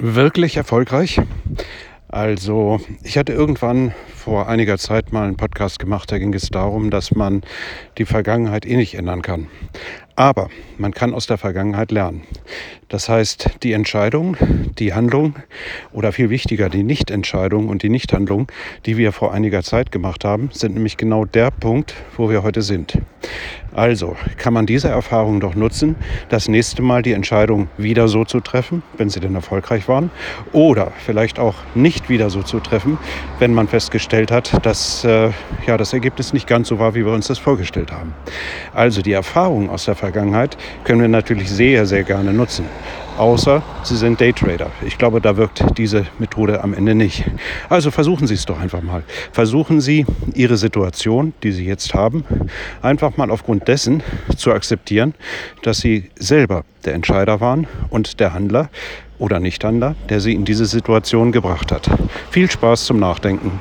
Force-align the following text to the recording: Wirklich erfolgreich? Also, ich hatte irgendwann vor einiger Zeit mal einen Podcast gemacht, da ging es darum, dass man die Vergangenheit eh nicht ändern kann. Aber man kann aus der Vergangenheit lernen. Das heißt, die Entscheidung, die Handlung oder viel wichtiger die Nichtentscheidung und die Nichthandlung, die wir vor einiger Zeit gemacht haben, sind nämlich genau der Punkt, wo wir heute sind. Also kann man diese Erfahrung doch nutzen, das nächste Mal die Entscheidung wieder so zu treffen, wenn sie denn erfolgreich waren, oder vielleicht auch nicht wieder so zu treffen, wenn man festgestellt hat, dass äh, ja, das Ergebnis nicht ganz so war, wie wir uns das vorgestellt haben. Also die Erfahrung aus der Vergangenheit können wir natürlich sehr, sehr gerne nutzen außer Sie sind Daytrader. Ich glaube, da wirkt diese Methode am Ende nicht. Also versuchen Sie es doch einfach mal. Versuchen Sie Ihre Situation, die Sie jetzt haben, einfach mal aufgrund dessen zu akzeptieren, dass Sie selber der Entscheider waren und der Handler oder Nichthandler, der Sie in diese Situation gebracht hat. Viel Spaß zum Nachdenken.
Wirklich 0.00 0.56
erfolgreich? 0.56 1.20
Also, 2.06 2.80
ich 3.02 3.18
hatte 3.18 3.32
irgendwann 3.32 3.92
vor 4.14 4.48
einiger 4.48 4.78
Zeit 4.78 5.12
mal 5.12 5.26
einen 5.26 5.36
Podcast 5.36 5.80
gemacht, 5.80 6.12
da 6.12 6.18
ging 6.18 6.32
es 6.34 6.50
darum, 6.50 6.90
dass 6.90 7.14
man 7.14 7.42
die 7.98 8.04
Vergangenheit 8.04 8.64
eh 8.64 8.76
nicht 8.76 8.94
ändern 8.94 9.22
kann. 9.22 9.48
Aber 10.18 10.48
man 10.78 10.92
kann 10.92 11.14
aus 11.14 11.28
der 11.28 11.38
Vergangenheit 11.38 11.92
lernen. 11.92 12.22
Das 12.88 13.08
heißt, 13.08 13.50
die 13.62 13.72
Entscheidung, 13.72 14.36
die 14.80 14.92
Handlung 14.92 15.36
oder 15.92 16.10
viel 16.10 16.28
wichtiger 16.28 16.68
die 16.68 16.82
Nichtentscheidung 16.82 17.68
und 17.68 17.84
die 17.84 17.88
Nichthandlung, 17.88 18.50
die 18.84 18.96
wir 18.96 19.12
vor 19.12 19.32
einiger 19.32 19.62
Zeit 19.62 19.92
gemacht 19.92 20.24
haben, 20.24 20.48
sind 20.52 20.74
nämlich 20.74 20.96
genau 20.96 21.24
der 21.24 21.52
Punkt, 21.52 21.94
wo 22.16 22.30
wir 22.30 22.42
heute 22.42 22.62
sind. 22.62 22.98
Also 23.74 24.16
kann 24.38 24.54
man 24.54 24.66
diese 24.66 24.88
Erfahrung 24.88 25.38
doch 25.38 25.54
nutzen, 25.54 25.94
das 26.30 26.48
nächste 26.48 26.82
Mal 26.82 27.02
die 27.02 27.12
Entscheidung 27.12 27.68
wieder 27.76 28.08
so 28.08 28.24
zu 28.24 28.40
treffen, 28.40 28.82
wenn 28.96 29.10
sie 29.10 29.20
denn 29.20 29.36
erfolgreich 29.36 29.86
waren, 29.86 30.10
oder 30.52 30.90
vielleicht 31.04 31.38
auch 31.38 31.54
nicht 31.76 32.08
wieder 32.08 32.30
so 32.30 32.42
zu 32.42 32.58
treffen, 32.58 32.98
wenn 33.38 33.54
man 33.54 33.68
festgestellt 33.68 34.32
hat, 34.32 34.66
dass 34.66 35.04
äh, 35.04 35.30
ja, 35.66 35.76
das 35.76 35.92
Ergebnis 35.92 36.32
nicht 36.32 36.48
ganz 36.48 36.68
so 36.68 36.80
war, 36.80 36.94
wie 36.96 37.04
wir 37.04 37.12
uns 37.12 37.28
das 37.28 37.38
vorgestellt 37.38 37.92
haben. 37.92 38.14
Also 38.72 39.02
die 39.02 39.12
Erfahrung 39.12 39.70
aus 39.70 39.84
der 39.84 39.94
Vergangenheit 39.94 40.07
können 40.84 41.00
wir 41.00 41.08
natürlich 41.08 41.50
sehr, 41.50 41.86
sehr 41.86 42.04
gerne 42.04 42.32
nutzen 42.32 42.64
außer 43.18 43.62
Sie 43.82 43.96
sind 43.96 44.20
Daytrader. 44.20 44.70
Ich 44.86 44.98
glaube, 44.98 45.20
da 45.20 45.36
wirkt 45.36 45.62
diese 45.76 46.06
Methode 46.18 46.62
am 46.62 46.74
Ende 46.74 46.94
nicht. 46.94 47.24
Also 47.68 47.90
versuchen 47.90 48.26
Sie 48.26 48.34
es 48.34 48.46
doch 48.46 48.58
einfach 48.58 48.82
mal. 48.82 49.02
Versuchen 49.32 49.80
Sie 49.80 50.06
Ihre 50.34 50.56
Situation, 50.56 51.34
die 51.42 51.52
Sie 51.52 51.66
jetzt 51.66 51.94
haben, 51.94 52.24
einfach 52.82 53.16
mal 53.16 53.30
aufgrund 53.30 53.68
dessen 53.68 54.02
zu 54.36 54.52
akzeptieren, 54.52 55.14
dass 55.62 55.78
Sie 55.78 56.10
selber 56.16 56.64
der 56.84 56.94
Entscheider 56.94 57.40
waren 57.40 57.66
und 57.90 58.20
der 58.20 58.32
Handler 58.32 58.70
oder 59.18 59.40
Nichthandler, 59.40 59.96
der 60.08 60.20
Sie 60.20 60.34
in 60.34 60.44
diese 60.44 60.66
Situation 60.66 61.32
gebracht 61.32 61.72
hat. 61.72 61.90
Viel 62.30 62.50
Spaß 62.50 62.84
zum 62.84 63.00
Nachdenken. 63.00 63.58